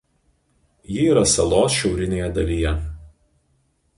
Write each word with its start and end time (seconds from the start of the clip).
Ji 0.93 1.03
yra 1.09 1.25
salos 1.33 1.77
šiaurinėje 1.81 2.31
dalyje. 2.39 2.75